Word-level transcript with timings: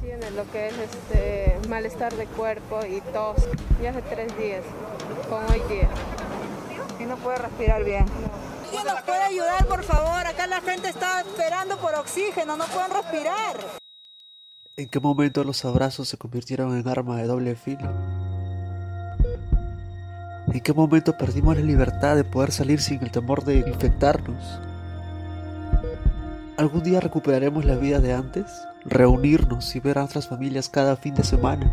Tiene 0.00 0.30
lo 0.32 0.50
que 0.50 0.68
es 0.68 0.74
este 0.78 1.58
malestar 1.68 2.14
de 2.14 2.26
cuerpo 2.26 2.80
y 2.84 3.00
tos. 3.12 3.36
Ya 3.82 3.90
hace 3.90 4.02
tres 4.02 4.36
días, 4.36 4.62
con 5.28 5.44
hoy 5.44 5.62
día. 5.68 5.88
Y 6.98 7.04
no 7.04 7.16
puede 7.16 7.38
respirar 7.38 7.84
bien. 7.84 8.04
¿Quién 8.70 8.84
nos 8.84 9.02
puede 9.02 9.22
ayudar, 9.22 9.66
por 9.66 9.82
favor? 9.82 10.26
Acá 10.26 10.46
la 10.46 10.60
gente 10.60 10.88
está 10.88 11.20
esperando 11.20 11.76
por 11.78 11.94
oxígeno, 11.94 12.56
no 12.56 12.64
pueden 12.66 12.90
respirar. 12.90 13.56
¿En 14.76 14.88
qué 14.88 15.00
momento 15.00 15.44
los 15.44 15.64
abrazos 15.64 16.08
se 16.08 16.16
convirtieron 16.16 16.76
en 16.76 16.88
arma 16.88 17.18
de 17.18 17.26
doble 17.26 17.54
filo? 17.54 17.90
¿En 20.52 20.60
qué 20.60 20.72
momento 20.72 21.16
perdimos 21.16 21.56
la 21.56 21.62
libertad 21.62 22.16
de 22.16 22.24
poder 22.24 22.52
salir 22.52 22.80
sin 22.80 23.02
el 23.02 23.10
temor 23.10 23.44
de 23.44 23.56
infectarnos? 23.56 24.60
¿Algún 26.56 26.82
día 26.82 27.00
recuperaremos 27.00 27.64
la 27.64 27.76
vida 27.76 28.00
de 28.00 28.12
antes? 28.12 28.46
¿Reunirnos 28.84 29.76
y 29.76 29.80
ver 29.80 29.96
a 29.96 30.00
nuestras 30.00 30.26
familias 30.26 30.68
cada 30.68 30.96
fin 30.96 31.14
de 31.14 31.22
semana? 31.22 31.70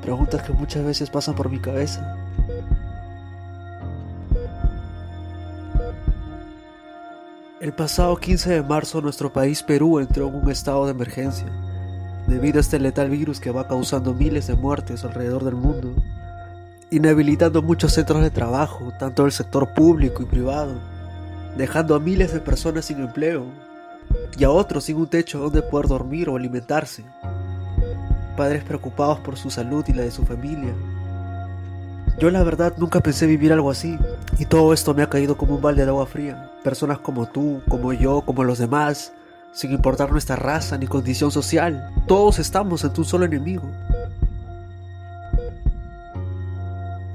Preguntas 0.00 0.42
que 0.42 0.52
muchas 0.52 0.84
veces 0.84 1.10
pasan 1.10 1.34
por 1.34 1.50
mi 1.50 1.58
cabeza. 1.58 2.16
El 7.60 7.72
pasado 7.72 8.16
15 8.16 8.50
de 8.50 8.62
marzo 8.62 9.00
nuestro 9.00 9.32
país 9.32 9.64
Perú 9.64 9.98
entró 9.98 10.28
en 10.28 10.36
un 10.36 10.48
estado 10.48 10.84
de 10.84 10.92
emergencia 10.92 11.48
debido 12.28 12.58
a 12.58 12.60
este 12.60 12.78
letal 12.78 13.10
virus 13.10 13.40
que 13.40 13.50
va 13.50 13.66
causando 13.66 14.14
miles 14.14 14.46
de 14.46 14.54
muertes 14.54 15.04
alrededor 15.04 15.42
del 15.42 15.56
mundo, 15.56 15.92
inhabilitando 16.92 17.62
muchos 17.62 17.94
centros 17.94 18.22
de 18.22 18.30
trabajo, 18.30 18.92
tanto 18.96 19.24
del 19.24 19.32
sector 19.32 19.74
público 19.74 20.22
y 20.22 20.26
privado, 20.26 20.74
dejando 21.56 21.96
a 21.96 22.00
miles 22.00 22.32
de 22.32 22.40
personas 22.40 22.84
sin 22.84 23.00
empleo 23.00 23.67
y 24.38 24.44
a 24.44 24.50
otros 24.50 24.84
sin 24.84 24.96
un 24.96 25.06
techo 25.06 25.38
donde 25.38 25.62
poder 25.62 25.88
dormir 25.88 26.28
o 26.28 26.36
alimentarse, 26.36 27.04
padres 28.36 28.62
preocupados 28.64 29.18
por 29.20 29.36
su 29.36 29.50
salud 29.50 29.84
y 29.88 29.92
la 29.92 30.02
de 30.02 30.10
su 30.10 30.24
familia. 30.24 30.74
Yo 32.18 32.30
la 32.30 32.42
verdad 32.42 32.74
nunca 32.78 33.00
pensé 33.00 33.26
vivir 33.26 33.52
algo 33.52 33.70
así, 33.70 33.98
y 34.38 34.46
todo 34.46 34.72
esto 34.72 34.92
me 34.94 35.02
ha 35.02 35.08
caído 35.10 35.36
como 35.36 35.54
un 35.54 35.62
balde 35.62 35.84
de 35.84 35.90
agua 35.90 36.06
fría. 36.06 36.50
Personas 36.64 36.98
como 36.98 37.26
tú, 37.26 37.62
como 37.68 37.92
yo, 37.92 38.22
como 38.22 38.42
los 38.42 38.58
demás, 38.58 39.12
sin 39.52 39.72
importar 39.72 40.10
nuestra 40.10 40.36
raza 40.36 40.78
ni 40.78 40.86
condición 40.86 41.30
social, 41.30 41.90
todos 42.06 42.38
estamos 42.38 42.84
ante 42.84 43.00
un 43.00 43.06
solo 43.06 43.24
enemigo. 43.24 43.64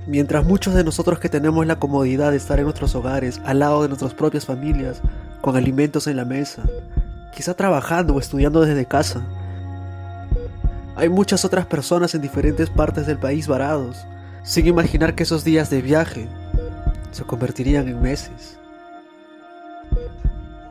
Mientras 0.07 0.45
muchos 0.45 0.73
de 0.73 0.83
nosotros 0.83 1.19
que 1.19 1.29
tenemos 1.29 1.65
la 1.65 1.79
comodidad 1.79 2.31
de 2.31 2.37
estar 2.37 2.59
en 2.59 2.65
nuestros 2.65 2.93
hogares, 2.95 3.41
al 3.45 3.59
lado 3.59 3.81
de 3.81 3.87
nuestras 3.87 4.13
propias 4.13 4.45
familias, 4.45 5.01
con 5.43 5.57
alimentos 5.57 6.07
en 6.07 6.15
la 6.15 6.23
mesa, 6.23 6.63
quizá 7.35 7.53
trabajando 7.53 8.15
o 8.15 8.19
estudiando 8.19 8.61
desde 8.61 8.85
casa, 8.85 9.21
hay 10.95 11.09
muchas 11.09 11.43
otras 11.43 11.65
personas 11.65 12.15
en 12.15 12.21
diferentes 12.21 12.69
partes 12.69 13.05
del 13.05 13.17
país 13.17 13.45
varados, 13.45 14.07
sin 14.43 14.67
imaginar 14.67 15.15
que 15.15 15.23
esos 15.23 15.43
días 15.43 15.69
de 15.69 15.81
viaje 15.81 16.29
se 17.11 17.25
convertirían 17.25 17.89
en 17.89 18.01
meses. 18.01 18.57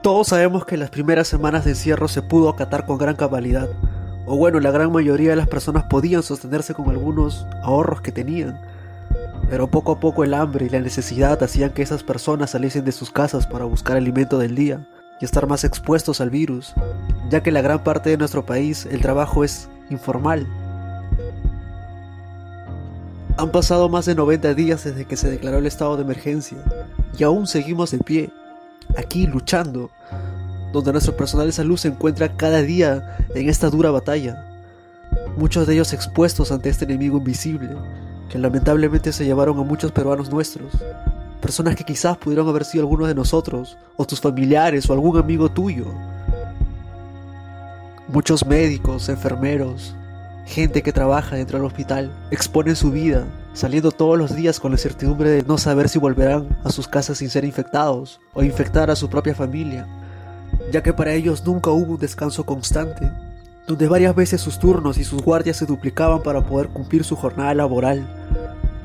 Todos 0.00 0.28
sabemos 0.28 0.64
que 0.64 0.78
las 0.78 0.88
primeras 0.88 1.28
semanas 1.28 1.66
de 1.66 1.72
encierro 1.72 2.08
se 2.08 2.22
pudo 2.22 2.48
acatar 2.48 2.86
con 2.86 2.96
gran 2.96 3.16
cabalidad, 3.16 3.68
o 4.24 4.38
bueno, 4.38 4.58
la 4.58 4.70
gran 4.70 4.90
mayoría 4.90 5.30
de 5.30 5.36
las 5.36 5.48
personas 5.48 5.84
podían 5.84 6.22
sostenerse 6.22 6.72
con 6.72 6.88
algunos 6.88 7.46
ahorros 7.62 8.00
que 8.00 8.10
tenían, 8.10 8.58
pero 9.52 9.66
poco 9.66 9.92
a 9.92 10.00
poco 10.00 10.24
el 10.24 10.32
hambre 10.32 10.64
y 10.64 10.70
la 10.70 10.80
necesidad 10.80 11.42
hacían 11.42 11.74
que 11.74 11.82
esas 11.82 12.02
personas 12.02 12.52
saliesen 12.52 12.86
de 12.86 12.92
sus 12.92 13.10
casas 13.10 13.46
para 13.46 13.66
buscar 13.66 13.98
alimento 13.98 14.38
del 14.38 14.54
día 14.54 14.88
y 15.20 15.26
estar 15.26 15.46
más 15.46 15.62
expuestos 15.64 16.22
al 16.22 16.30
virus, 16.30 16.72
ya 17.28 17.42
que 17.42 17.52
la 17.52 17.60
gran 17.60 17.84
parte 17.84 18.08
de 18.08 18.16
nuestro 18.16 18.46
país 18.46 18.86
el 18.90 19.02
trabajo 19.02 19.44
es 19.44 19.68
informal. 19.90 20.46
Han 23.36 23.52
pasado 23.52 23.90
más 23.90 24.06
de 24.06 24.14
90 24.14 24.54
días 24.54 24.84
desde 24.84 25.04
que 25.04 25.18
se 25.18 25.30
declaró 25.30 25.58
el 25.58 25.66
estado 25.66 25.98
de 25.98 26.04
emergencia 26.04 26.56
y 27.18 27.22
aún 27.22 27.46
seguimos 27.46 27.90
de 27.90 27.98
pie, 27.98 28.30
aquí 28.96 29.26
luchando, 29.26 29.90
donde 30.72 30.92
nuestro 30.92 31.14
personal 31.14 31.44
de 31.44 31.52
salud 31.52 31.76
se 31.76 31.88
encuentra 31.88 32.38
cada 32.38 32.62
día 32.62 33.18
en 33.34 33.50
esta 33.50 33.68
dura 33.68 33.90
batalla, 33.90 34.46
muchos 35.36 35.66
de 35.66 35.74
ellos 35.74 35.92
expuestos 35.92 36.50
ante 36.52 36.70
este 36.70 36.86
enemigo 36.86 37.18
invisible, 37.18 37.76
que 38.32 38.38
lamentablemente 38.38 39.12
se 39.12 39.26
llevaron 39.26 39.58
a 39.58 39.62
muchos 39.62 39.92
peruanos 39.92 40.30
nuestros, 40.30 40.72
personas 41.40 41.76
que 41.76 41.84
quizás 41.84 42.16
pudieron 42.16 42.48
haber 42.48 42.64
sido 42.64 42.82
algunos 42.82 43.06
de 43.06 43.14
nosotros, 43.14 43.76
o 43.96 44.06
tus 44.06 44.20
familiares, 44.20 44.88
o 44.88 44.94
algún 44.94 45.18
amigo 45.18 45.50
tuyo. 45.50 45.84
Muchos 48.08 48.44
médicos, 48.46 49.08
enfermeros, 49.08 49.94
Gente 50.46 50.82
que 50.82 50.92
trabaja 50.92 51.36
dentro 51.36 51.58
del 51.58 51.66
hospital 51.66 52.10
exponen 52.30 52.76
su 52.76 52.90
vida, 52.90 53.24
saliendo 53.54 53.92
todos 53.92 54.18
los 54.18 54.34
días 54.34 54.58
con 54.58 54.72
la 54.72 54.78
certidumbre 54.78 55.30
de 55.30 55.42
no 55.44 55.56
saber 55.56 55.88
si 55.88 55.98
volverán 55.98 56.58
a 56.64 56.70
sus 56.70 56.88
casas 56.88 57.18
sin 57.18 57.30
ser 57.30 57.44
infectados 57.44 58.20
o 58.34 58.42
infectar 58.42 58.90
a 58.90 58.96
su 58.96 59.08
propia 59.08 59.34
familia, 59.34 59.86
ya 60.70 60.82
que 60.82 60.92
para 60.92 61.12
ellos 61.12 61.44
nunca 61.46 61.70
hubo 61.70 61.92
un 61.92 61.98
descanso 61.98 62.44
constante, 62.44 63.10
donde 63.66 63.88
varias 63.88 64.14
veces 64.14 64.40
sus 64.40 64.58
turnos 64.58 64.98
y 64.98 65.04
sus 65.04 65.22
guardias 65.22 65.56
se 65.56 65.66
duplicaban 65.66 66.22
para 66.22 66.44
poder 66.44 66.68
cumplir 66.68 67.04
su 67.04 67.16
jornada 67.16 67.54
laboral, 67.54 68.06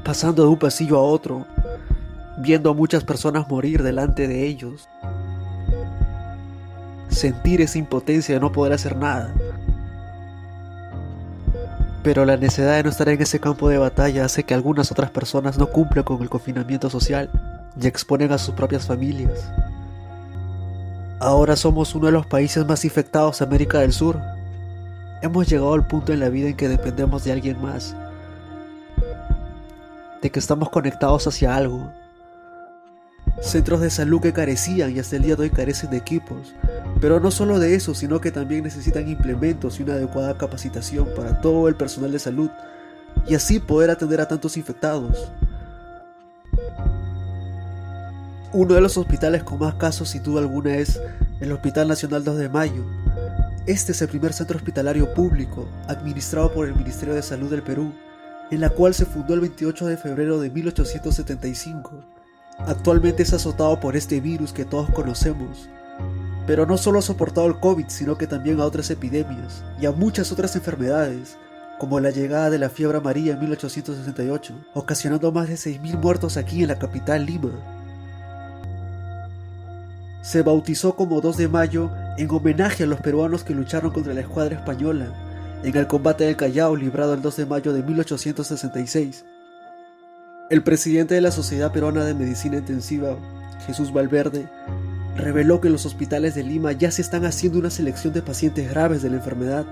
pasando 0.03 0.43
de 0.43 0.49
un 0.49 0.59
pasillo 0.59 0.97
a 0.97 1.01
otro, 1.01 1.45
viendo 2.37 2.69
a 2.69 2.73
muchas 2.73 3.03
personas 3.03 3.49
morir 3.49 3.83
delante 3.83 4.27
de 4.27 4.45
ellos. 4.45 4.87
Sentir 7.09 7.61
esa 7.61 7.77
impotencia 7.77 8.35
de 8.35 8.41
no 8.41 8.51
poder 8.51 8.73
hacer 8.73 8.95
nada, 8.95 9.33
pero 12.07 12.23
la 12.23 12.37
necesidad 12.37 12.77
de 12.77 12.83
no 12.83 12.89
estar 12.89 13.09
en 13.09 13.21
ese 13.21 13.39
campo 13.39 13.67
de 13.67 13.79
batalla 13.79 14.23
hace 14.23 14.43
que 14.43 14.53
algunas 14.53 14.93
otras 14.93 15.11
personas 15.11 15.57
no 15.57 15.67
cumplan 15.67 16.05
con 16.05 16.21
el 16.21 16.29
confinamiento 16.29 16.89
social 16.89 17.29
y 17.77 17.85
exponen 17.85 18.31
a 18.31 18.37
sus 18.37 18.55
propias 18.55 18.85
familias. 18.85 19.51
Ahora 21.19 21.55
somos 21.55 21.95
uno 21.95 22.05
de 22.05 22.13
los 22.13 22.25
países 22.25 22.65
más 22.65 22.85
infectados 22.85 23.39
de 23.39 23.45
América 23.45 23.79
del 23.79 23.91
Sur. 23.91 24.21
Hemos 25.21 25.49
llegado 25.49 25.73
al 25.73 25.87
punto 25.87 26.13
en 26.13 26.19
la 26.19 26.29
vida 26.29 26.49
en 26.49 26.55
que 26.55 26.69
dependemos 26.69 27.23
de 27.23 27.31
alguien 27.31 27.59
más, 27.59 27.95
de 30.21 30.29
que 30.29 30.39
estamos 30.39 30.69
conectados 30.69 31.25
hacia 31.25 31.55
algo. 31.55 31.91
Centros 33.41 33.81
de 33.81 33.89
salud 33.89 34.21
que 34.21 34.33
carecían 34.33 34.95
y 34.95 34.99
hasta 34.99 35.15
el 35.15 35.23
día 35.23 35.35
de 35.35 35.43
hoy 35.43 35.49
carecen 35.49 35.89
de 35.89 35.97
equipos, 35.97 36.53
pero 37.01 37.19
no 37.19 37.31
solo 37.31 37.59
de 37.59 37.73
eso, 37.73 37.95
sino 37.95 38.21
que 38.21 38.31
también 38.31 38.63
necesitan 38.63 39.07
implementos 39.07 39.79
y 39.79 39.83
una 39.83 39.93
adecuada 39.93 40.37
capacitación 40.37 41.07
para 41.15 41.41
todo 41.41 41.67
el 41.67 41.75
personal 41.75 42.11
de 42.11 42.19
salud 42.19 42.49
y 43.27 43.33
así 43.33 43.59
poder 43.59 43.89
atender 43.89 44.21
a 44.21 44.27
tantos 44.27 44.55
infectados. 44.55 45.31
Uno 48.53 48.75
de 48.75 48.81
los 48.81 48.97
hospitales 48.97 49.43
con 49.43 49.59
más 49.59 49.75
casos 49.75 50.09
sin 50.09 50.23
duda 50.23 50.41
alguna 50.41 50.75
es 50.77 51.01
el 51.39 51.51
Hospital 51.51 51.87
Nacional 51.87 52.23
2 52.23 52.37
de 52.37 52.49
Mayo. 52.49 53.06
Este 53.67 53.91
es 53.91 54.01
el 54.01 54.07
primer 54.07 54.31
centro 54.31 54.55
hospitalario 54.55 55.13
público 55.13 55.67
administrado 55.89 56.53
por 56.53 56.65
el 56.65 56.73
Ministerio 56.73 57.13
de 57.13 57.21
Salud 57.21 57.49
del 57.49 57.63
Perú, 57.63 57.93
en 58.49 58.61
la 58.61 58.69
cual 58.69 58.93
se 58.93 59.05
fundó 59.05 59.33
el 59.33 59.41
28 59.41 59.87
de 59.87 59.97
febrero 59.97 60.39
de 60.39 60.49
1875. 60.49 61.91
Actualmente 62.59 63.23
es 63.23 63.33
azotado 63.33 63.77
por 63.81 63.97
este 63.97 64.21
virus 64.21 64.53
que 64.53 64.63
todos 64.63 64.89
conocemos, 64.91 65.67
pero 66.47 66.65
no 66.65 66.77
solo 66.77 66.99
ha 66.99 67.01
soportado 67.01 67.45
el 67.47 67.59
COVID, 67.59 67.89
sino 67.89 68.17
que 68.17 68.25
también 68.25 68.61
a 68.61 68.65
otras 68.65 68.89
epidemias 68.89 69.65
y 69.81 69.85
a 69.85 69.91
muchas 69.91 70.31
otras 70.31 70.55
enfermedades, 70.55 71.37
como 71.77 71.99
la 71.99 72.11
llegada 72.11 72.49
de 72.49 72.59
la 72.59 72.69
fiebre 72.69 72.99
amarilla 72.99 73.33
en 73.33 73.41
1868, 73.41 74.53
ocasionando 74.75 75.33
más 75.33 75.49
de 75.49 75.55
6.000 75.55 75.99
muertos 75.99 76.37
aquí 76.37 76.61
en 76.61 76.69
la 76.69 76.79
capital 76.79 77.25
Lima. 77.25 77.76
Se 80.21 80.41
bautizó 80.41 80.95
como 80.95 81.21
2 81.21 81.37
de 81.37 81.47
mayo 81.47 81.91
en 82.17 82.29
homenaje 82.29 82.83
a 82.83 82.87
los 82.87 82.99
peruanos 82.99 83.43
que 83.43 83.53
lucharon 83.53 83.91
contra 83.91 84.13
la 84.13 84.21
escuadra 84.21 84.55
española 84.55 85.13
en 85.63 85.75
el 85.75 85.87
combate 85.87 86.25
del 86.25 86.35
Callao 86.35 86.75
librado 86.75 87.13
el 87.13 87.21
2 87.21 87.37
de 87.37 87.45
mayo 87.45 87.73
de 87.73 87.83
1866. 87.83 89.25
El 90.49 90.63
presidente 90.63 91.15
de 91.15 91.21
la 91.21 91.31
Sociedad 91.31 91.71
Peruana 91.71 92.05
de 92.05 92.13
Medicina 92.13 92.57
Intensiva, 92.57 93.17
Jesús 93.65 93.91
Valverde, 93.91 94.47
reveló 95.15 95.59
que 95.59 95.67
en 95.67 95.73
los 95.73 95.85
hospitales 95.85 96.35
de 96.35 96.43
Lima 96.43 96.71
ya 96.71 96.91
se 96.91 97.01
están 97.01 97.25
haciendo 97.25 97.59
una 97.59 97.69
selección 97.69 98.13
de 98.13 98.21
pacientes 98.21 98.69
graves 98.69 99.01
de 99.01 99.09
la 99.09 99.17
enfermedad 99.17 99.65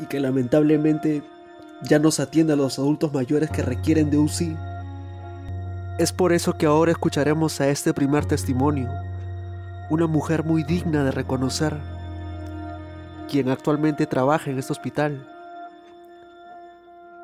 y 0.00 0.06
que 0.06 0.20
lamentablemente 0.20 1.22
ya 1.82 1.98
no 1.98 2.10
se 2.10 2.22
atiende 2.22 2.52
a 2.52 2.56
los 2.56 2.78
adultos 2.78 3.12
mayores 3.12 3.50
que 3.50 3.62
requieren 3.62 4.10
de 4.10 4.18
UCI. 4.18 4.56
Es 5.98 6.12
por 6.12 6.32
eso 6.32 6.56
que 6.58 6.66
ahora 6.66 6.92
escucharemos 6.92 7.60
a 7.60 7.68
este 7.68 7.94
primer 7.94 8.26
testimonio, 8.26 8.90
una 9.90 10.06
mujer 10.06 10.44
muy 10.44 10.62
digna 10.62 11.04
de 11.04 11.10
reconocer, 11.10 11.76
quien 13.30 13.48
actualmente 13.48 14.06
trabaja 14.06 14.50
en 14.50 14.58
este 14.58 14.72
hospital. 14.72 15.26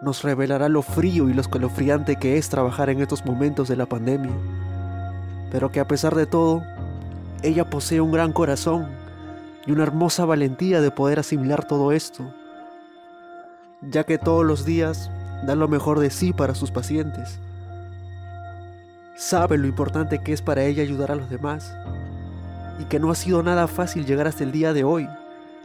Nos 0.00 0.22
revelará 0.22 0.69
lo 0.69 0.82
frío 0.82 1.28
y 1.28 1.34
lo 1.34 1.40
escalofriante 1.40 2.16
que 2.16 2.38
es 2.38 2.48
trabajar 2.48 2.90
en 2.90 3.00
estos 3.00 3.24
momentos 3.24 3.69
de 3.69 3.76
la 3.76 3.86
pandemia 3.86 4.32
pero 5.52 5.70
que 5.70 5.80
a 5.80 5.86
pesar 5.86 6.14
de 6.14 6.25
todo, 6.25 6.64
ella 7.42 7.68
posee 7.68 8.00
un 8.00 8.10
gran 8.10 8.32
corazón 8.32 8.88
y 9.66 9.72
una 9.72 9.82
hermosa 9.82 10.25
valentía 10.25 10.80
de 10.80 10.90
poder 10.90 11.18
asimilar 11.18 11.66
todo 11.66 11.92
esto, 11.92 12.25
ya 13.82 14.04
que 14.04 14.16
todos 14.16 14.46
los 14.46 14.64
días 14.64 15.10
da 15.44 15.54
lo 15.54 15.68
mejor 15.68 16.00
de 16.00 16.08
sí 16.08 16.32
para 16.32 16.54
sus 16.54 16.70
pacientes. 16.70 17.38
Sabe 19.22 19.56
lo 19.56 19.69
importante 19.69 20.19
que 20.19 20.32
es 20.32 20.42
para 20.42 20.64
ella 20.64 20.82
ayudar 20.82 21.12
a 21.12 21.14
los 21.14 21.30
demás 21.30 21.72
y 22.80 22.84
que 22.86 22.98
no 22.98 23.08
ha 23.08 23.14
sido 23.14 23.40
nada 23.40 23.69
fácil 23.69 24.04
llegar 24.04 24.26
hasta 24.26 24.42
el 24.42 24.50
día 24.50 24.72
de 24.72 24.82
hoy, 24.82 25.08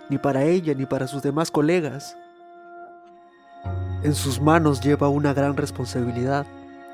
ni 0.10 0.20
para 0.20 0.44
ella 0.44 0.76
ni 0.76 0.86
para 0.86 1.08
sus 1.08 1.24
demás 1.24 1.50
colegas. 1.50 2.16
En 4.04 4.14
sus 4.14 4.40
manos 4.40 4.80
lleva 4.80 5.10
una 5.10 5.34
gran 5.34 5.58
responsabilidad 5.58 6.46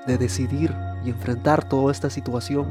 de 0.07 0.18
decidir 0.18 0.74
y 1.04 1.10
enfrentar 1.10 1.68
toda 1.68 1.92
esta 1.92 2.10
situación. 2.10 2.66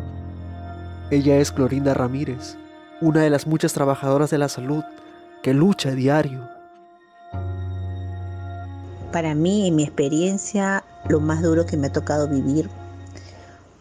Ella 1.10 1.36
es 1.36 1.52
Clorinda 1.52 1.92
Ramírez, 1.92 2.56
una 3.02 3.20
de 3.20 3.28
las 3.28 3.46
muchas 3.46 3.74
trabajadoras 3.74 4.30
de 4.30 4.38
la 4.38 4.48
salud 4.48 4.82
que 5.42 5.52
lucha 5.52 5.90
diario. 5.90 6.48
Para 9.12 9.34
mí, 9.34 9.68
en 9.68 9.76
mi 9.76 9.82
experiencia, 9.82 10.82
lo 11.10 11.20
más 11.20 11.42
duro 11.42 11.66
que 11.66 11.76
me 11.76 11.88
ha 11.88 11.92
tocado 11.92 12.26
vivir 12.26 12.70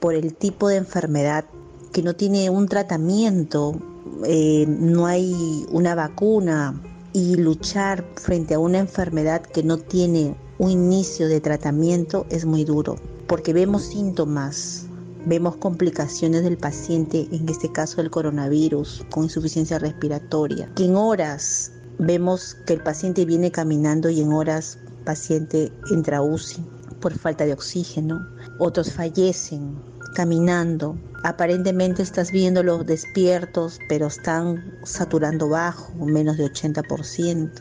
por 0.02 0.16
el 0.16 0.34
tipo 0.34 0.68
de 0.68 0.78
enfermedad 0.78 1.46
que 1.94 2.02
no 2.02 2.16
tiene 2.16 2.50
un 2.50 2.68
tratamiento, 2.68 3.80
eh, 4.26 4.66
no 4.68 5.06
hay 5.06 5.66
una 5.72 5.94
vacuna 5.94 6.82
y 7.14 7.36
luchar 7.36 8.04
frente 8.16 8.56
a 8.56 8.60
una 8.60 8.80
enfermedad 8.80 9.44
que 9.44 9.62
no 9.62 9.78
tiene 9.78 10.36
un 10.58 10.72
inicio 10.72 11.28
de 11.28 11.40
tratamiento 11.40 12.26
es 12.32 12.46
muy 12.46 12.64
duro, 12.64 12.96
porque 13.28 13.54
vemos 13.54 13.84
síntomas, 13.84 14.88
vemos 15.28 15.58
complicaciones 15.58 16.44
del 16.44 16.58
paciente, 16.58 17.28
en 17.32 17.48
este 17.48 17.72
caso 17.72 18.02
el 18.02 18.10
coronavirus, 18.10 19.06
con 19.12 19.26
insuficiencia 19.26 19.78
respiratoria, 19.78 20.68
en 20.78 20.96
horas 20.96 21.74
vemos 22.00 22.58
que 22.66 22.74
el 22.74 22.82
paciente 22.82 23.24
viene 23.26 23.52
caminando 23.52 24.10
y 24.10 24.22
en 24.22 24.34
horas 24.34 24.80
paciente 25.06 25.72
entra 25.92 26.24
UCI 26.24 26.66
por 27.02 27.18
falta 27.18 27.46
de 27.46 27.54
oxígeno, 27.54 28.26
otros 28.60 28.94
fallecen 28.94 29.76
caminando. 30.14 30.98
Aparentemente 31.24 32.02
estás 32.02 32.32
viéndolos 32.32 32.86
despiertos, 32.86 33.80
pero 33.90 34.08
están 34.08 34.80
saturando 34.84 35.50
bajo, 35.50 35.94
menos 36.06 36.38
de 36.38 36.46
80%. 36.46 37.52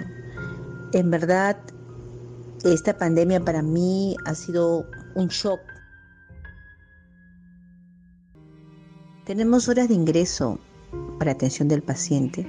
En 0.93 1.11
verdad, 1.11 1.57
esta 2.65 2.97
pandemia 2.97 3.45
para 3.45 3.63
mí 3.63 4.17
ha 4.25 4.35
sido 4.35 4.87
un 5.15 5.29
shock. 5.29 5.61
Tenemos 9.25 9.69
horas 9.69 9.89
de 9.89 9.95
ingreso 9.95 10.59
para 11.19 11.33
atención 11.33 11.69
del 11.69 11.83
paciente, 11.83 12.47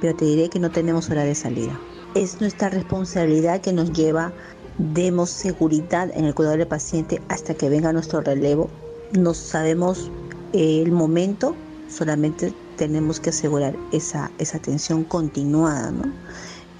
pero 0.00 0.16
te 0.16 0.24
diré 0.24 0.48
que 0.48 0.58
no 0.58 0.70
tenemos 0.70 1.10
hora 1.10 1.24
de 1.24 1.34
salida. 1.34 1.78
Es 2.14 2.40
nuestra 2.40 2.70
responsabilidad 2.70 3.60
que 3.60 3.72
nos 3.72 3.92
lleva, 3.92 4.32
demos 4.78 5.30
seguridad 5.30 6.10
en 6.14 6.24
el 6.24 6.34
cuidado 6.34 6.56
del 6.56 6.66
paciente 6.66 7.20
hasta 7.28 7.54
que 7.54 7.68
venga 7.68 7.92
nuestro 7.92 8.20
relevo 8.20 8.70
no 9.12 9.34
sabemos 9.34 10.10
el 10.52 10.92
momento, 10.92 11.54
solamente 11.88 12.52
tenemos 12.76 13.20
que 13.20 13.30
asegurar 13.30 13.74
esa, 13.92 14.30
esa 14.38 14.58
atención 14.58 15.04
continuada, 15.04 15.90
¿no? 15.90 16.12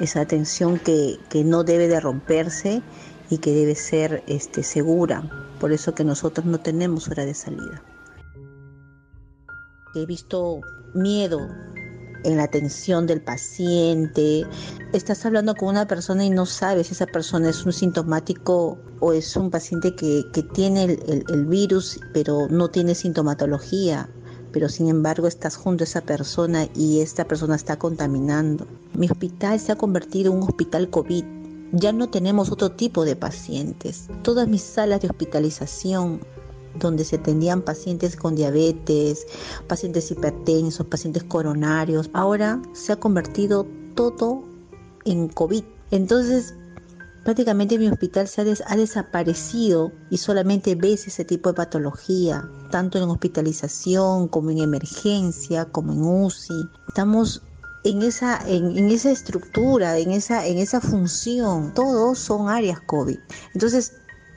esa 0.01 0.21
atención 0.21 0.79
que, 0.79 1.19
no 1.45 1.65
debe 1.65 1.89
de 1.89 2.01
romperse 2.01 2.83
y 3.31 3.39
que 3.39 3.53
debe 3.53 3.75
ser 3.75 4.23
este, 4.27 4.63
segura. 4.63 5.23
Por 5.61 5.73
eso 5.73 5.95
que 5.95 6.05
nosotros 6.05 6.47
no 6.47 6.61
tenemos 6.61 7.09
hora 7.09 7.25
de 7.25 7.35
salida. 7.35 7.83
He 9.95 10.07
visto 10.07 10.61
miedo 10.95 11.41
en 12.25 12.37
la 12.37 12.45
atención 12.45 13.07
del 13.07 13.21
paciente. 13.21 14.47
Estás 14.93 15.25
hablando 15.27 15.55
con 15.55 15.69
una 15.69 15.87
persona 15.87 16.25
y 16.25 16.31
no 16.31 16.47
sabes 16.47 16.89
si 16.89 16.95
esa 16.95 17.07
persona 17.07 17.51
es 17.51 17.65
un 17.65 17.73
sintomático 17.73 18.79
o 19.01 19.13
es 19.13 19.37
un 19.37 19.51
paciente 19.51 19.95
que, 19.95 20.25
tiene 20.53 20.85
el, 20.85 21.25
el 21.29 21.47
virus 21.47 22.01
pero 22.13 22.49
no 22.49 22.69
tiene 22.69 22.95
sintomatología 22.95 24.09
pero 24.53 24.69
sin 24.69 24.89
embargo 24.89 25.27
estás 25.27 25.57
junto 25.57 25.85
a 25.85 25.87
esa 25.87 26.01
persona 26.01 26.69
y 26.75 27.01
esta 27.01 27.27
persona 27.27 27.57
está 27.57 27.79
contaminando. 27.79 28.67
Mi 28.95 29.09
hospital 29.09 29.61
se 29.61 29.73
ha 29.73 29.77
convertido 29.77 30.33
en 30.33 30.39
un 30.39 30.45
hospital 30.45 30.91
COVID. 30.91 31.25
Ya 31.73 31.93
no 31.93 32.09
tenemos 32.09 32.51
otro 32.51 32.71
tipo 32.71 33.05
de 33.05 33.15
pacientes. 33.15 34.09
Todas 34.23 34.49
mis 34.49 34.63
salas 34.63 35.01
de 35.01 35.09
hospitalización 35.09 36.21
donde 36.79 37.05
se 37.05 37.17
atendían 37.17 37.63
pacientes 37.63 38.17
con 38.17 38.35
diabetes, 38.35 39.27
pacientes 39.67 40.11
hipertensos, 40.11 40.87
pacientes 40.87 41.25
coronarios. 41.25 42.11
Ahora 42.13 42.61
se 42.73 42.93
ha 42.93 42.97
convertido 42.97 43.67
todo 43.95 44.45
en 45.05 45.29
COVID. 45.29 45.65
Entonces, 45.91 46.55
prácticamente 47.25 47.79
mi 47.79 47.89
hospital 47.89 48.29
se 48.29 48.41
ha, 48.41 48.77
desaparecido 48.77 49.93
y 50.11 50.19
solamente 50.19 50.75
ves 50.75 51.07
ese 51.07 51.25
tipo 51.25 51.51
de 51.51 51.57
patología, 51.57 52.49
tanto 52.71 52.99
en 52.99 53.05
hospitalización 53.05 54.29
como 54.29 54.51
en 54.51 54.59
emergencia, 54.59 55.67
como 55.67 55.93
en 55.93 56.03
UCI. 56.03 56.69
Estamos 56.89 57.43
en 57.85 58.03
esa, 58.03 58.39
estructura, 59.11 59.99
en 59.99 60.13
esa, 60.13 60.47
en 60.47 60.59
esa 60.59 60.81
función. 60.81 61.73
Todos 61.75 62.19
son 62.19 62.49
áreas 62.49 62.81
COVID. 62.81 63.19
Entonces, 63.55 63.93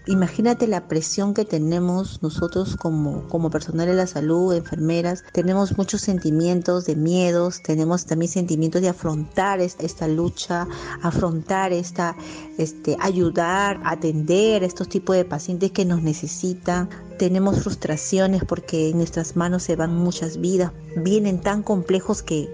Imagínate 0.08 0.66
la 0.66 0.88
presión 0.88 1.36
que 1.36 1.46
tenemos 1.46 2.24
nosotros 2.24 2.76
como, 2.76 3.28
como 3.28 3.52
personal 3.52 3.86
de 3.86 3.94
la 3.94 4.08
salud, 4.08 4.56
enfermeras. 4.56 5.24
Tenemos 5.32 5.78
muchos 5.78 6.02
sentimientos 6.02 6.86
de 6.86 6.96
miedos, 6.96 7.62
tenemos 7.62 8.08
también 8.08 8.32
sentimientos 8.32 8.82
de 8.82 8.90
afrontar 8.90 9.62
esta 9.62 10.08
lucha, 10.08 10.68
afrontar 11.04 11.72
esta, 11.72 12.16
este, 12.58 12.98
ayudar, 13.00 13.80
atender 13.84 14.64
a 14.64 14.66
estos 14.66 14.90
tipos 14.90 15.16
de 15.16 15.24
pacientes 15.24 15.70
que 15.70 15.86
nos 15.86 16.02
necesitan. 16.02 16.90
Tenemos 17.20 17.62
frustraciones 17.62 18.44
porque 18.44 18.90
en 18.90 18.98
nuestras 18.98 19.36
manos 19.36 19.62
se 19.62 19.76
van 19.76 19.96
muchas 19.96 20.42
vidas. 20.42 20.72
Vienen 20.98 21.40
tan 21.40 21.62
complejos 21.62 22.24
que, 22.24 22.50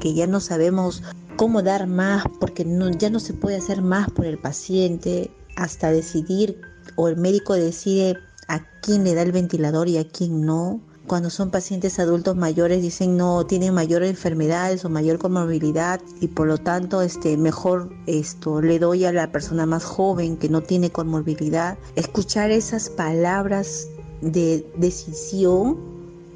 que 0.00 0.12
ya 0.12 0.26
no 0.26 0.38
sabemos 0.38 1.02
cómo 1.36 1.62
dar 1.62 1.86
más 1.86 2.24
porque 2.40 2.66
no, 2.66 2.90
ya 2.90 3.08
no 3.08 3.20
se 3.20 3.32
puede 3.32 3.56
hacer 3.56 3.80
más 3.80 4.10
por 4.10 4.26
el 4.26 4.36
paciente 4.36 5.30
hasta 5.56 5.90
decidir 5.90 6.60
o 6.96 7.08
el 7.08 7.16
médico 7.16 7.54
decide 7.54 8.18
a 8.48 8.60
quién 8.82 9.04
le 9.04 9.14
da 9.14 9.22
el 9.22 9.32
ventilador 9.32 9.88
y 9.88 9.98
a 9.98 10.08
quién 10.08 10.44
no. 10.44 10.80
Cuando 11.06 11.30
son 11.30 11.50
pacientes 11.50 11.98
adultos 11.98 12.36
mayores 12.36 12.82
dicen 12.82 13.16
no 13.16 13.44
tienen 13.44 13.74
mayor 13.74 14.04
enfermedades 14.04 14.84
o 14.84 14.88
mayor 14.88 15.18
comorbilidad 15.18 16.00
y 16.20 16.28
por 16.28 16.46
lo 16.46 16.58
tanto 16.58 17.02
este 17.02 17.36
mejor 17.36 17.90
esto 18.06 18.60
le 18.60 18.78
doy 18.78 19.04
a 19.04 19.12
la 19.12 19.32
persona 19.32 19.66
más 19.66 19.84
joven 19.84 20.36
que 20.36 20.48
no 20.48 20.60
tiene 20.60 20.90
comorbilidad. 20.90 21.78
Escuchar 21.96 22.50
esas 22.50 22.90
palabras 22.90 23.88
de 24.20 24.70
decisión 24.76 25.78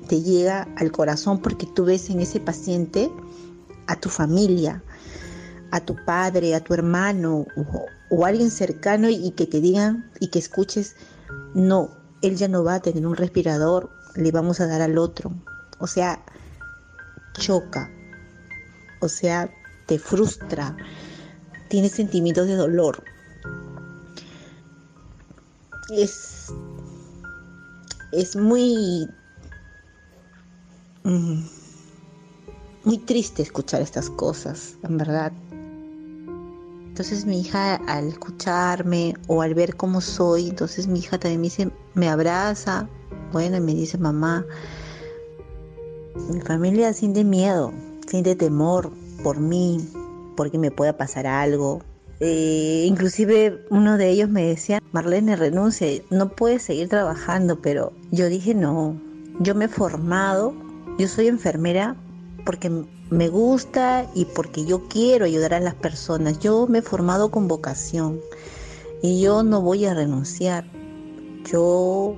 te 0.09 0.23
llega 0.23 0.69
al 0.77 0.91
corazón 0.91 1.41
porque 1.41 1.67
tú 1.67 1.85
ves 1.85 2.11
en 2.11 2.21
ese 2.21 2.41
paciente 2.41 3.11
a 3.87 3.97
tu 3.97 4.09
familia, 4.09 4.83
a 5.71 5.81
tu 5.81 5.95
padre, 6.05 6.55
a 6.55 6.61
tu 6.61 6.75
hermano 6.75 7.47
o, 8.17 8.25
alguien 8.25 8.51
cercano 8.51 9.09
y, 9.09 9.33
que 9.33 9.47
te 9.47 9.61
digan 9.61 10.11
y 10.21 10.29
que 10.29 10.39
escuches, 10.39 10.97
no, 11.55 11.91
él 12.23 12.37
ya 12.37 12.49
no 12.49 12.65
va 12.65 12.77
a 12.77 12.81
tener 12.81 13.07
un 13.07 13.17
respirador, 13.17 13.91
le 14.15 14.31
vamos 14.31 14.61
a 14.61 14.67
dar 14.67 14.83
al 14.83 14.99
otro. 14.99 15.33
O 15.79 15.87
sea, 15.87 16.25
choca, 17.35 17.91
o 19.01 19.09
sea, 19.09 19.53
te 19.87 19.99
frustra, 19.99 20.77
tienes 21.69 21.93
sentimientos 21.93 22.47
de 22.47 22.55
dolor. 22.55 23.03
Es, 25.91 26.53
es 28.13 28.37
muy, 28.37 29.09
mm, 31.03 31.45
muy 32.85 32.99
triste 32.99 33.43
escuchar 33.43 33.83
estas 33.83 34.09
cosas, 34.09 34.77
en 34.83 34.97
verdad. 34.97 35.33
Entonces 36.95 37.27
mi 37.27 37.41
hija 37.41 37.75
al 37.89 38.07
escucharme 38.07 39.17
o 39.27 39.43
al 39.43 39.53
ver 39.53 39.75
cómo 39.75 40.01
soy, 40.01 40.51
entonces 40.51 40.87
mi 40.87 41.01
hija 41.01 41.19
también 41.19 41.41
me 41.41 41.47
dice, 41.47 41.69
me 41.95 42.09
abraza, 42.09 42.89
bueno, 43.33 43.57
y 43.57 43.61
me 43.61 43.75
dice, 43.75 43.99
mamá, 43.99 44.47
mi 46.31 46.41
familia 46.41 46.93
siente 46.93 47.25
miedo, 47.25 47.73
siente 48.07 48.37
temor 48.37 48.93
por 49.25 49.41
mí, 49.41 49.85
porque 50.37 50.57
me 50.57 50.71
pueda 50.71 50.97
pasar 50.97 51.27
algo. 51.27 51.83
Eh, 52.21 52.85
inclusive 52.87 53.67
uno 53.71 53.99
de 53.99 54.11
ellos 54.11 54.31
me 54.31 54.45
decía, 54.47 54.81
Marlene, 54.93 55.35
renuncie, 55.35 56.05
no 56.11 56.29
puedes 56.29 56.63
seguir 56.63 56.89
trabajando, 56.89 57.61
pero 57.61 57.93
yo 58.13 58.29
dije, 58.29 58.55
no, 58.55 58.95
yo 59.41 59.57
me 59.57 59.65
he 59.65 59.69
formado, 59.69 60.55
yo 60.97 61.09
soy 61.09 61.27
enfermera 61.27 61.97
porque 62.45 62.71
me 63.11 63.29
gusta 63.29 64.11
y 64.15 64.25
porque 64.27 64.65
yo 64.65 64.89
quiero 64.89 65.25
ayudar 65.25 65.55
a 65.55 65.61
las 65.61 65.75
personas. 65.75 66.39
Yo 66.39 66.67
me 66.67 66.79
he 66.79 66.83
formado 66.83 67.31
con 67.31 67.49
vocación 67.49 68.21
y 69.03 69.21
yo 69.21 69.43
no 69.43 69.61
voy 69.61 69.87
a 69.87 69.95
renunciar. 69.95 70.65
Yo 71.51 72.17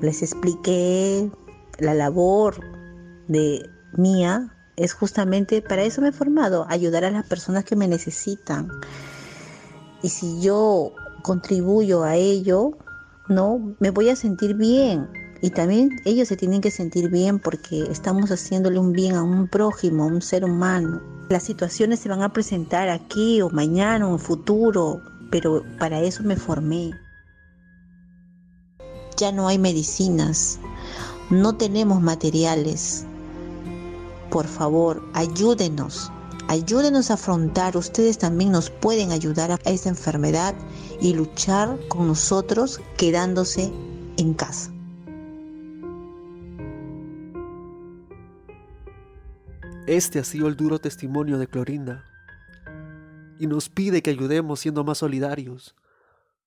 les 0.00 0.22
expliqué 0.22 1.30
la 1.78 1.94
labor 1.94 2.60
de 3.28 3.68
mía 3.96 4.52
es 4.76 4.92
justamente 4.92 5.62
para 5.62 5.82
eso 5.82 6.02
me 6.02 6.08
he 6.08 6.12
formado, 6.12 6.66
ayudar 6.68 7.04
a 7.04 7.10
las 7.10 7.26
personas 7.26 7.64
que 7.64 7.76
me 7.76 7.88
necesitan. 7.88 8.68
Y 10.02 10.10
si 10.10 10.40
yo 10.40 10.92
contribuyo 11.22 12.04
a 12.04 12.16
ello, 12.16 12.76
no, 13.28 13.74
me 13.80 13.90
voy 13.90 14.10
a 14.10 14.16
sentir 14.16 14.54
bien. 14.54 15.08
Y 15.46 15.50
también 15.50 16.00
ellos 16.04 16.26
se 16.26 16.36
tienen 16.36 16.60
que 16.60 16.72
sentir 16.72 17.08
bien 17.08 17.38
porque 17.38 17.84
estamos 17.84 18.32
haciéndole 18.32 18.80
un 18.80 18.90
bien 18.90 19.14
a 19.14 19.22
un 19.22 19.46
prójimo, 19.46 20.02
a 20.02 20.06
un 20.08 20.20
ser 20.20 20.44
humano. 20.44 21.00
Las 21.28 21.44
situaciones 21.44 22.00
se 22.00 22.08
van 22.08 22.20
a 22.22 22.32
presentar 22.32 22.88
aquí 22.88 23.40
o 23.40 23.48
mañana 23.50 24.08
o 24.08 24.14
en 24.14 24.18
futuro, 24.18 25.00
pero 25.30 25.62
para 25.78 26.00
eso 26.00 26.24
me 26.24 26.34
formé. 26.34 26.90
Ya 29.16 29.30
no 29.30 29.46
hay 29.46 29.56
medicinas, 29.56 30.58
no 31.30 31.56
tenemos 31.56 32.02
materiales. 32.02 33.06
Por 34.30 34.48
favor, 34.48 35.00
ayúdenos, 35.14 36.10
ayúdenos 36.48 37.12
a 37.12 37.14
afrontar. 37.14 37.76
Ustedes 37.76 38.18
también 38.18 38.50
nos 38.50 38.68
pueden 38.68 39.12
ayudar 39.12 39.52
a 39.52 39.60
esta 39.70 39.90
enfermedad 39.90 40.56
y 41.00 41.14
luchar 41.14 41.78
con 41.86 42.08
nosotros 42.08 42.80
quedándose 42.96 43.72
en 44.16 44.34
casa. 44.34 44.72
Este 49.86 50.18
ha 50.18 50.24
sido 50.24 50.48
el 50.48 50.56
duro 50.56 50.80
testimonio 50.80 51.38
de 51.38 51.46
Clorinda 51.46 52.04
y 53.38 53.46
nos 53.46 53.68
pide 53.68 54.02
que 54.02 54.10
ayudemos 54.10 54.58
siendo 54.58 54.82
más 54.82 54.98
solidarios, 54.98 55.76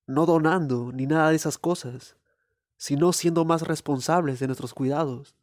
no 0.08 0.26
donando 0.26 0.92
ni 0.92 1.08
nada 1.08 1.30
de 1.30 1.38
esas 1.38 1.58
cosas, 1.58 2.18
sino 2.76 3.14
siendo 3.14 3.46
más 3.46 3.62
responsables 3.62 4.40
de 4.40 4.48
nuestros 4.48 4.74
cuidados. 4.74 5.38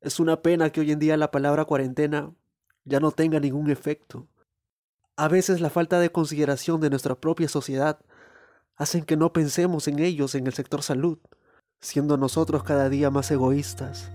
Es 0.00 0.18
una 0.18 0.42
pena 0.42 0.70
que 0.70 0.80
hoy 0.80 0.90
en 0.90 0.98
día 0.98 1.16
la 1.16 1.30
palabra 1.30 1.64
cuarentena 1.64 2.34
ya 2.84 2.98
no 2.98 3.12
tenga 3.12 3.38
ningún 3.38 3.70
efecto. 3.70 4.26
A 5.14 5.28
veces 5.28 5.60
la 5.60 5.70
falta 5.70 6.00
de 6.00 6.10
consideración 6.10 6.80
de 6.80 6.90
nuestra 6.90 7.14
propia 7.14 7.48
sociedad 7.48 8.00
hacen 8.74 9.04
que 9.04 9.16
no 9.16 9.32
pensemos 9.32 9.86
en 9.86 10.00
ellos 10.00 10.34
en 10.34 10.48
el 10.48 10.54
sector 10.54 10.82
salud, 10.82 11.18
siendo 11.80 12.16
nosotros 12.16 12.64
cada 12.64 12.88
día 12.88 13.10
más 13.10 13.30
egoístas. 13.30 14.10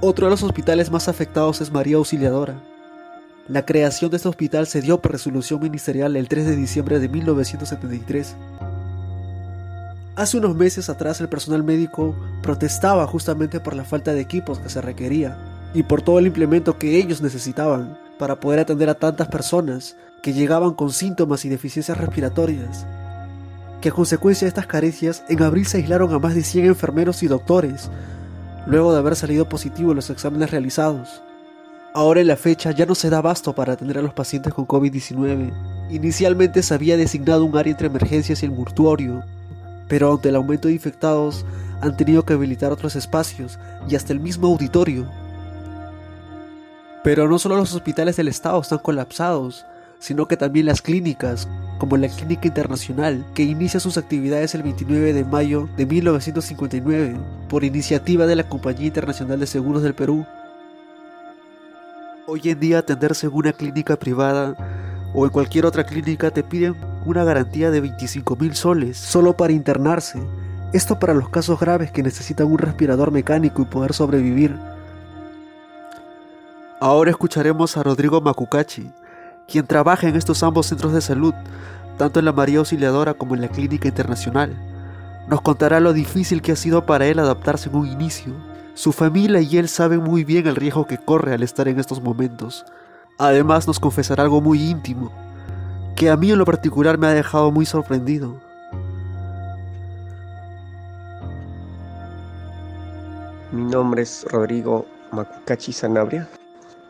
Otro 0.00 0.26
de 0.26 0.30
los 0.30 0.44
hospitales 0.44 0.92
más 0.92 1.08
afectados 1.08 1.60
es 1.60 1.72
María 1.72 1.96
Auxiliadora. 1.96 2.54
La 3.48 3.66
creación 3.66 4.12
de 4.12 4.18
este 4.18 4.28
hospital 4.28 4.68
se 4.68 4.80
dio 4.80 5.02
por 5.02 5.10
resolución 5.10 5.60
ministerial 5.60 6.14
el 6.14 6.28
3 6.28 6.46
de 6.46 6.54
diciembre 6.54 7.00
de 7.00 7.08
1973. 7.08 8.36
Hace 10.14 10.38
unos 10.38 10.54
meses 10.54 10.88
atrás 10.88 11.20
el 11.20 11.28
personal 11.28 11.64
médico 11.64 12.14
protestaba 12.42 13.08
justamente 13.08 13.58
por 13.58 13.74
la 13.74 13.84
falta 13.84 14.14
de 14.14 14.20
equipos 14.20 14.60
que 14.60 14.68
se 14.68 14.80
requería 14.80 15.36
y 15.74 15.82
por 15.82 16.00
todo 16.00 16.20
el 16.20 16.28
implemento 16.28 16.78
que 16.78 16.96
ellos 16.96 17.20
necesitaban 17.20 17.98
para 18.20 18.38
poder 18.38 18.60
atender 18.60 18.88
a 18.90 18.94
tantas 18.94 19.26
personas 19.26 19.96
que 20.22 20.32
llegaban 20.32 20.74
con 20.74 20.92
síntomas 20.92 21.44
y 21.44 21.48
deficiencias 21.48 21.98
respiratorias. 21.98 22.86
Que 23.80 23.88
a 23.88 23.92
consecuencia 23.92 24.44
de 24.44 24.50
estas 24.50 24.66
carencias, 24.68 25.24
en 25.28 25.42
abril 25.42 25.66
se 25.66 25.78
aislaron 25.78 26.14
a 26.14 26.20
más 26.20 26.36
de 26.36 26.44
100 26.44 26.66
enfermeros 26.66 27.24
y 27.24 27.26
doctores 27.26 27.90
luego 28.66 28.92
de 28.92 28.98
haber 28.98 29.16
salido 29.16 29.48
positivo 29.48 29.90
en 29.90 29.96
los 29.96 30.10
exámenes 30.10 30.50
realizados. 30.50 31.22
Ahora 31.94 32.20
en 32.20 32.26
la 32.26 32.36
fecha 32.36 32.70
ya 32.70 32.86
no 32.86 32.94
se 32.94 33.10
da 33.10 33.18
abasto 33.18 33.54
para 33.54 33.72
atender 33.72 33.98
a 33.98 34.02
los 34.02 34.12
pacientes 34.12 34.52
con 34.54 34.66
COVID-19. 34.66 35.52
Inicialmente 35.90 36.62
se 36.62 36.74
había 36.74 36.96
designado 36.96 37.44
un 37.44 37.56
área 37.56 37.70
entre 37.70 37.88
emergencias 37.88 38.42
y 38.42 38.46
el 38.46 38.52
mortuorio, 38.52 39.22
pero 39.88 40.12
ante 40.12 40.28
el 40.28 40.36
aumento 40.36 40.68
de 40.68 40.74
infectados 40.74 41.44
han 41.80 41.96
tenido 41.96 42.24
que 42.24 42.34
habilitar 42.34 42.72
otros 42.72 42.94
espacios 42.94 43.58
y 43.88 43.96
hasta 43.96 44.12
el 44.12 44.20
mismo 44.20 44.48
auditorio. 44.48 45.10
Pero 47.02 47.26
no 47.28 47.38
solo 47.38 47.56
los 47.56 47.74
hospitales 47.74 48.16
del 48.16 48.28
estado 48.28 48.60
están 48.60 48.78
colapsados, 48.78 49.64
sino 49.98 50.28
que 50.28 50.36
también 50.36 50.66
las 50.66 50.82
clínicas, 50.82 51.48
como 51.78 51.96
la 51.96 52.08
Clínica 52.08 52.48
Internacional, 52.48 53.24
que 53.34 53.44
inicia 53.44 53.80
sus 53.80 53.96
actividades 53.96 54.54
el 54.54 54.62
29 54.62 55.12
de 55.12 55.24
mayo 55.24 55.68
de 55.76 55.86
1959 55.86 57.16
por 57.48 57.64
iniciativa 57.64 58.26
de 58.26 58.36
la 58.36 58.48
Compañía 58.48 58.88
Internacional 58.88 59.40
de 59.40 59.46
Seguros 59.46 59.82
del 59.82 59.94
Perú. 59.94 60.26
Hoy 62.26 62.42
en 62.44 62.60
día 62.60 62.78
atenderse 62.78 63.26
en 63.26 63.34
una 63.34 63.52
clínica 63.52 63.96
privada 63.96 64.54
o 65.14 65.24
en 65.24 65.30
cualquier 65.30 65.64
otra 65.64 65.84
clínica 65.84 66.30
te 66.30 66.42
piden 66.42 66.76
una 67.06 67.24
garantía 67.24 67.70
de 67.70 67.80
25 67.80 68.36
mil 68.36 68.54
soles 68.54 68.98
solo 68.98 69.36
para 69.36 69.52
internarse. 69.52 70.20
Esto 70.72 70.98
para 70.98 71.14
los 71.14 71.30
casos 71.30 71.58
graves 71.58 71.90
que 71.90 72.02
necesitan 72.02 72.48
un 72.48 72.58
respirador 72.58 73.10
mecánico 73.10 73.62
y 73.62 73.64
poder 73.64 73.94
sobrevivir. 73.94 74.54
Ahora 76.80 77.10
escucharemos 77.10 77.76
a 77.76 77.82
Rodrigo 77.82 78.20
Macucachi, 78.20 78.92
quien 79.48 79.66
trabaja 79.66 80.06
en 80.06 80.14
estos 80.14 80.42
ambos 80.42 80.66
centros 80.66 80.92
de 80.92 81.00
salud, 81.00 81.34
tanto 81.96 82.18
en 82.18 82.26
la 82.26 82.32
María 82.32 82.58
Auxiliadora 82.58 83.14
como 83.14 83.34
en 83.34 83.40
la 83.40 83.48
Clínica 83.48 83.88
Internacional. 83.88 84.54
Nos 85.26 85.40
contará 85.40 85.80
lo 85.80 85.92
difícil 85.92 86.42
que 86.42 86.52
ha 86.52 86.56
sido 86.56 86.86
para 86.86 87.06
él 87.06 87.18
adaptarse 87.18 87.70
en 87.70 87.76
un 87.76 87.86
inicio. 87.86 88.32
Su 88.74 88.92
familia 88.92 89.40
y 89.40 89.56
él 89.56 89.68
saben 89.68 90.02
muy 90.02 90.22
bien 90.22 90.46
el 90.46 90.54
riesgo 90.54 90.86
que 90.86 90.98
corre 90.98 91.34
al 91.34 91.42
estar 91.42 91.66
en 91.66 91.80
estos 91.80 92.02
momentos. 92.02 92.64
Además 93.18 93.66
nos 93.66 93.80
confesará 93.80 94.22
algo 94.22 94.40
muy 94.40 94.62
íntimo, 94.62 95.10
que 95.96 96.10
a 96.10 96.16
mí 96.16 96.30
en 96.30 96.38
lo 96.38 96.44
particular 96.44 96.98
me 96.98 97.08
ha 97.08 97.14
dejado 97.14 97.50
muy 97.50 97.66
sorprendido. 97.66 98.40
Mi 103.50 103.62
nombre 103.62 104.02
es 104.02 104.24
Rodrigo 104.30 104.86
Macucachi 105.10 105.72
Sanabria. 105.72 106.28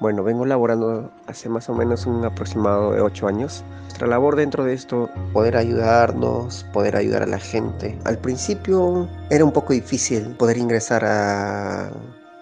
Bueno, 0.01 0.23
vengo 0.23 0.47
laborando 0.47 1.11
hace 1.27 1.49
más 1.49 1.69
o 1.69 1.75
menos 1.75 2.07
un 2.07 2.25
aproximado 2.25 2.93
de 2.93 3.01
8 3.01 3.27
años. 3.27 3.65
Nuestra 3.83 4.07
labor 4.07 4.37
dentro 4.37 4.65
de 4.65 4.73
esto, 4.73 5.11
poder 5.33 5.57
ayudarnos, 5.57 6.65
poder 6.73 6.95
ayudar 6.95 7.25
a 7.25 7.27
la 7.27 7.41
gente. 7.41 7.99
Al 8.05 8.17
principio 8.19 9.09
era 9.29 9.45
un 9.45 9.51
poco 9.51 9.73
difícil 9.73 10.37
poder 10.37 10.57
ingresar 10.57 11.05
a, 11.05 11.91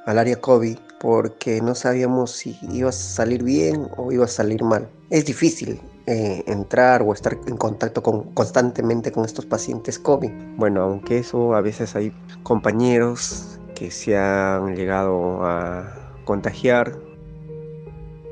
al 0.05 0.19
área 0.19 0.37
COVID 0.37 0.77
porque 1.01 1.63
no 1.63 1.75
sabíamos 1.75 2.33
si 2.33 2.59
iba 2.73 2.91
a 2.91 2.93
salir 2.93 3.43
bien 3.43 3.89
o 3.97 4.13
iba 4.13 4.27
a 4.27 4.29
salir 4.29 4.63
mal. 4.63 4.89
Es 5.09 5.25
difícil 5.25 5.81
eh, 6.07 6.45
entrar 6.47 7.01
o 7.01 7.15
estar 7.15 7.39
en 7.47 7.57
contacto 7.57 8.03
con, 8.03 8.35
constantemente 8.35 9.13
con 9.13 9.25
estos 9.25 9.47
pacientes 9.47 9.99
COVID. 9.99 10.31
Bueno, 10.57 10.83
aunque 10.83 11.19
eso 11.19 11.55
a 11.55 11.63
veces 11.63 11.97
hay 11.97 12.13
compañeros 12.43 13.59
que 13.75 13.91
se 13.91 14.19
han 14.19 14.77
llegado 14.77 15.43
a 15.43 16.13
contagiar 16.25 16.99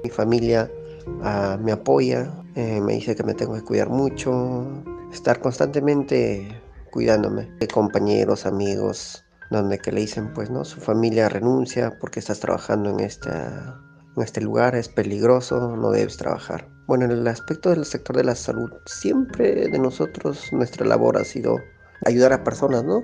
mi 0.05 0.11
familia 0.11 0.71
uh, 1.07 1.59
me 1.59 1.73
apoya, 1.73 2.31
eh, 2.55 2.81
me 2.81 2.93
dice 2.93 3.17
que 3.17 3.25
me 3.25 3.35
tengo 3.35 3.55
que 3.55 3.63
cuidar 3.63 3.89
mucho, 3.89 4.67
estar 5.13 5.41
constantemente 5.41 6.61
cuidándome 6.93 7.51
de 7.59 7.67
compañeros, 7.67 8.47
amigos, 8.47 9.25
donde 9.51 9.79
que 9.79 9.91
le 9.91 10.03
dicen 10.03 10.33
pues 10.35 10.51
no, 10.51 10.65
su 10.65 10.81
familia 10.81 11.29
renuncia 11.29 11.99
porque 12.01 12.21
estás 12.21 12.39
trabajando 12.41 12.91
en 12.91 13.01
esta 13.01 13.81
en 14.17 14.23
este 14.23 14.41
lugar 14.41 14.77
es 14.77 14.89
peligroso, 14.89 15.77
no 15.77 15.91
debes 15.91 16.17
trabajar. 16.17 16.69
Bueno, 16.87 17.07
en 17.07 17.11
el 17.11 17.27
aspecto 17.27 17.71
del 17.71 17.85
sector 17.85 18.17
de 18.17 18.23
la 18.23 18.37
salud, 18.37 18.71
siempre 18.87 19.69
de 19.69 19.79
nosotros 19.79 20.53
nuestra 20.53 20.87
labor 20.87 21.17
ha 21.17 21.25
sido 21.25 21.59
ayudar 22.07 22.33
a 22.33 22.45
personas, 22.45 22.85
¿no? 22.85 23.03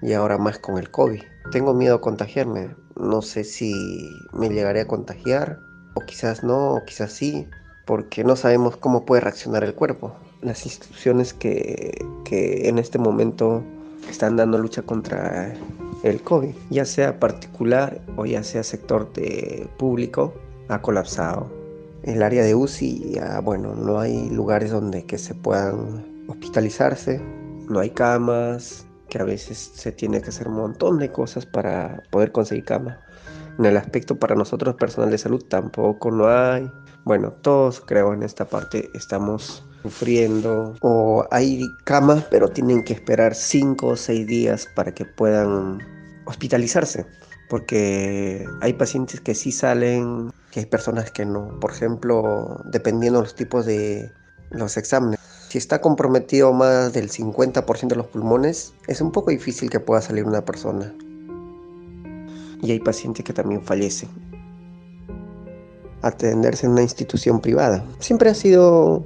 Y 0.00 0.12
ahora 0.12 0.38
más 0.38 0.60
con 0.60 0.78
el 0.78 0.90
COVID. 0.90 1.22
Tengo 1.50 1.74
miedo 1.74 1.96
a 1.96 2.00
contagiarme. 2.00 2.76
No 2.94 3.20
sé 3.20 3.42
si 3.42 3.72
me 4.32 4.48
llegaré 4.48 4.82
a 4.82 4.86
contagiar 4.86 5.58
o 5.94 6.00
quizás 6.00 6.42
no, 6.42 6.74
o 6.74 6.84
quizás 6.84 7.12
sí, 7.12 7.48
porque 7.84 8.24
no 8.24 8.36
sabemos 8.36 8.76
cómo 8.76 9.04
puede 9.04 9.20
reaccionar 9.20 9.64
el 9.64 9.74
cuerpo. 9.74 10.14
Las 10.40 10.64
instituciones 10.64 11.32
que, 11.34 12.04
que 12.24 12.68
en 12.68 12.78
este 12.78 12.98
momento 12.98 13.62
están 14.08 14.36
dando 14.36 14.58
lucha 14.58 14.82
contra 14.82 15.54
el 16.02 16.20
COVID, 16.22 16.54
ya 16.70 16.84
sea 16.84 17.20
particular 17.20 18.00
o 18.16 18.26
ya 18.26 18.42
sea 18.42 18.62
sector 18.62 19.12
de 19.12 19.68
público, 19.78 20.34
ha 20.68 20.80
colapsado. 20.82 21.50
El 22.02 22.22
área 22.22 22.42
de 22.42 22.54
UCI, 22.54 23.12
ya, 23.14 23.40
bueno, 23.40 23.74
no 23.74 24.00
hay 24.00 24.28
lugares 24.30 24.72
donde 24.72 25.04
que 25.04 25.18
se 25.18 25.34
puedan 25.34 26.04
hospitalizarse, 26.26 27.20
no 27.68 27.78
hay 27.78 27.90
camas, 27.90 28.86
que 29.08 29.18
a 29.18 29.24
veces 29.24 29.72
se 29.74 29.92
tiene 29.92 30.20
que 30.20 30.30
hacer 30.30 30.48
un 30.48 30.56
montón 30.56 30.98
de 30.98 31.12
cosas 31.12 31.46
para 31.46 32.02
poder 32.10 32.32
conseguir 32.32 32.64
cama. 32.64 32.98
En 33.58 33.66
el 33.66 33.76
aspecto 33.76 34.16
para 34.18 34.34
nosotros 34.34 34.74
personal 34.76 35.10
de 35.10 35.18
salud 35.18 35.44
tampoco 35.48 36.10
no 36.10 36.28
hay. 36.28 36.70
Bueno, 37.04 37.32
todos 37.32 37.80
creo 37.80 38.14
en 38.14 38.22
esta 38.22 38.44
parte 38.44 38.90
estamos 38.94 39.64
sufriendo 39.82 40.74
o 40.80 41.26
hay 41.32 41.64
camas 41.84 42.24
pero 42.30 42.48
tienen 42.48 42.84
que 42.84 42.92
esperar 42.92 43.34
5 43.34 43.86
o 43.86 43.96
6 43.96 44.26
días 44.26 44.68
para 44.76 44.94
que 44.94 45.04
puedan 45.04 45.80
hospitalizarse 46.24 47.04
porque 47.52 48.46
hay 48.62 48.72
pacientes 48.72 49.20
que 49.20 49.34
sí 49.34 49.52
salen, 49.52 50.32
que 50.50 50.60
hay 50.60 50.66
personas 50.66 51.10
que 51.10 51.26
no. 51.26 51.60
Por 51.60 51.72
ejemplo, 51.72 52.62
dependiendo 52.64 53.18
de 53.18 53.24
los 53.24 53.34
tipos 53.34 53.66
de 53.66 54.10
los 54.48 54.78
exámenes. 54.78 55.20
Si 55.50 55.58
está 55.58 55.82
comprometido 55.82 56.54
más 56.54 56.94
del 56.94 57.10
50% 57.10 57.88
de 57.88 57.96
los 57.96 58.06
pulmones, 58.06 58.72
es 58.86 59.02
un 59.02 59.12
poco 59.12 59.30
difícil 59.30 59.68
que 59.68 59.80
pueda 59.80 60.00
salir 60.00 60.24
una 60.24 60.46
persona. 60.46 60.94
Y 62.62 62.70
hay 62.70 62.80
pacientes 62.80 63.24
que 63.24 63.34
también 63.34 63.60
fallecen. 63.60 64.08
Atenderse 66.00 66.66
en 66.66 66.72
una 66.72 66.82
institución 66.82 67.40
privada 67.40 67.84
siempre 67.98 68.30
ha 68.30 68.34
sido 68.34 69.04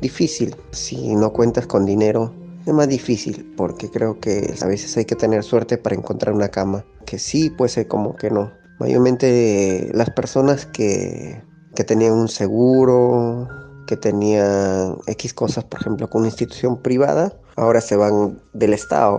difícil. 0.00 0.56
Si 0.72 1.14
no 1.14 1.32
cuentas 1.32 1.66
con 1.66 1.86
dinero, 1.86 2.32
es 2.66 2.72
más 2.72 2.88
difícil 2.88 3.54
porque 3.56 3.90
creo 3.90 4.18
que 4.18 4.54
a 4.60 4.66
veces 4.66 4.96
hay 4.96 5.04
que 5.04 5.16
tener 5.16 5.44
suerte 5.44 5.78
para 5.78 5.94
encontrar 5.94 6.34
una 6.34 6.48
cama. 6.48 6.84
Que 7.06 7.18
sí, 7.18 7.50
puede 7.50 7.70
ser 7.70 7.86
como 7.86 8.16
que 8.16 8.30
no. 8.30 8.50
Mayormente 8.78 9.90
las 9.92 10.10
personas 10.10 10.66
que, 10.66 11.42
que 11.74 11.84
tenían 11.84 12.12
un 12.12 12.28
seguro, 12.28 13.48
que 13.86 13.96
tenían 13.96 14.96
X 15.06 15.34
cosas, 15.34 15.64
por 15.64 15.80
ejemplo, 15.80 16.08
con 16.08 16.20
una 16.20 16.28
institución 16.28 16.80
privada, 16.80 17.32
ahora 17.56 17.80
se 17.80 17.96
van 17.96 18.40
del 18.52 18.72
Estado. 18.72 19.18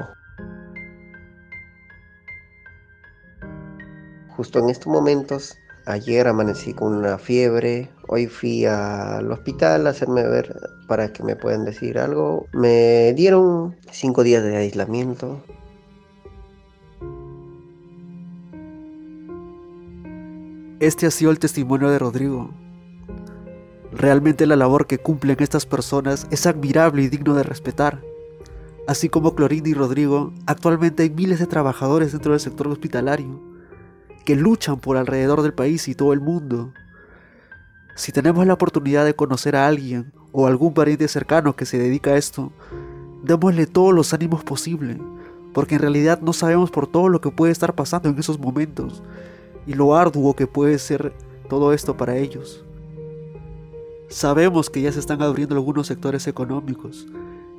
Justo 4.42 4.58
en 4.58 4.72
estos 4.72 4.88
momentos, 4.88 5.60
ayer 5.86 6.28
amanecí 6.28 6.74
con 6.74 6.96
una 6.96 7.20
fiebre, 7.20 7.92
hoy 8.08 8.26
fui 8.26 8.66
al 8.66 9.32
hospital 9.32 9.86
a 9.86 9.92
hacerme 9.92 10.24
ver 10.24 10.60
para 10.88 11.14
que 11.14 11.22
me 11.22 11.36
puedan 11.36 11.64
decir 11.64 12.00
algo. 12.00 12.48
Me 12.52 13.14
dieron 13.14 13.76
cinco 13.92 14.24
días 14.24 14.44
de 14.44 14.58
aislamiento. 14.58 15.44
Este 20.80 21.06
ha 21.06 21.12
sido 21.12 21.30
el 21.30 21.38
testimonio 21.38 21.92
de 21.92 22.00
Rodrigo. 22.00 22.50
Realmente 23.92 24.48
la 24.48 24.56
labor 24.56 24.88
que 24.88 24.98
cumplen 24.98 25.38
estas 25.38 25.68
personas 25.68 26.26
es 26.32 26.48
admirable 26.48 27.04
y 27.04 27.10
digno 27.10 27.36
de 27.36 27.44
respetar. 27.44 28.02
Así 28.88 29.08
como 29.08 29.36
Clorinda 29.36 29.70
y 29.70 29.76
Rodrigo, 29.76 30.34
actualmente 30.48 31.04
hay 31.04 31.12
miles 31.12 31.38
de 31.38 31.46
trabajadores 31.46 32.12
dentro 32.12 32.32
del 32.32 32.40
sector 32.40 32.68
hospitalario 32.68 33.51
que 34.26 34.36
luchan 34.36 34.80
por 34.80 34.98
alrededor 34.98 35.42
del 35.42 35.54
país 35.54 35.88
y 35.88 35.96
todo 35.96 36.14
el 36.14 36.22
mundo. 36.22 36.74
Si 37.96 38.12
tenemos 38.12 38.46
la 38.46 38.54
oportunidad 38.54 39.06
de 39.06 39.16
conocer 39.16 39.56
a 39.56 39.68
alguien 39.68 40.14
o 40.32 40.48
algún 40.48 40.74
pariente 40.74 41.08
cercano 41.08 41.56
que 41.56 41.66
se 41.66 41.78
dedica 41.78 42.12
a 42.12 42.18
esto, 42.18 42.52
démosle 43.24 43.68
todos 43.68 43.94
los 43.94 44.14
ánimos 44.14 44.44
posibles, 44.44 44.98
porque 45.54 45.76
en 45.76 45.82
realidad 45.82 46.22
no 46.22 46.34
sabemos 46.34 46.72
por 46.72 46.88
todo 46.88 47.10
lo 47.10 47.22
que 47.22 47.32
puede 47.32 47.52
estar 47.52 47.76
pasando 47.76 48.10
en 48.10 48.18
esos 48.18 48.40
momentos 48.40 49.04
y 49.68 49.74
lo 49.74 49.96
arduo 49.96 50.36
que 50.36 50.48
puede 50.48 50.80
ser 50.80 51.14
todo 51.50 51.74
esto 51.74 51.98
para 51.98 52.18
ellos. 52.18 52.64
Sabemos 54.08 54.70
que 54.70 54.82
ya 54.82 54.92
se 54.92 55.00
están 55.00 55.22
abriendo 55.22 55.56
algunos 55.56 55.88
sectores 55.88 56.28
económicos 56.28 57.08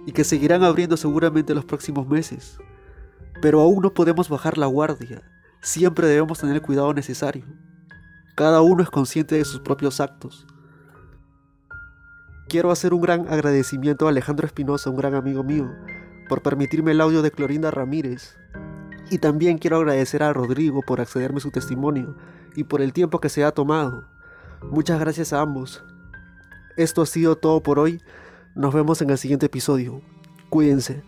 y 0.07 0.13
que 0.13 0.25
seguirán 0.25 0.63
abriendo 0.63 0.97
seguramente 0.97 1.55
los 1.55 1.65
próximos 1.65 2.07
meses, 2.07 2.59
pero 3.41 3.61
aún 3.61 3.83
no 3.83 3.95
podemos 3.95 4.29
bajar 4.29 4.59
la 4.59 4.67
guardia, 4.67 5.23
siempre 5.63 6.09
debemos 6.09 6.41
tener 6.41 6.57
el 6.57 6.63
cuidado 6.63 6.93
necesario. 6.93 7.47
Cada 8.35 8.61
uno 8.61 8.83
es 8.83 8.91
consciente 8.91 9.37
de 9.37 9.45
sus 9.45 9.61
propios 9.61 10.01
actos. 10.01 10.47
Quiero 12.49 12.71
hacer 12.71 12.93
un 12.93 13.01
gran 13.01 13.29
agradecimiento 13.29 14.07
a 14.07 14.11
Alejandro 14.11 14.47
Espinosa, 14.47 14.91
un 14.91 14.97
gran 14.97 15.15
amigo 15.15 15.43
mío, 15.43 15.71
por 16.29 16.43
permitirme 16.43 16.91
el 16.91 17.01
audio 17.01 17.23
de 17.23 17.31
Clorinda 17.31 17.71
Ramírez, 17.71 18.37
y 19.11 19.19
también 19.19 19.59
quiero 19.59 19.77
agradecer 19.77 20.23
a 20.23 20.33
Rodrigo 20.33 20.81
por 20.83 21.01
accederme 21.01 21.41
su 21.41 21.51
testimonio 21.51 22.17
y 22.57 22.65
por 22.65 22.83
el 22.83 22.93
tiempo 22.93 23.21
que 23.21 23.29
se 23.29 23.45
ha 23.45 23.53
tomado. 23.53 24.05
Muchas 24.71 24.99
gracias 24.99 25.33
a 25.33 25.41
ambos. 25.41 25.85
Esto 26.77 27.03
ha 27.03 27.07
sido 27.07 27.37
todo 27.37 27.63
por 27.63 27.79
hoy. 27.79 28.01
Nos 28.55 28.73
vemos 28.75 29.03
en 29.03 29.11
el 29.11 29.19
siguiente 29.19 29.47
episodio. 29.47 30.01
Cuídense. 30.49 31.03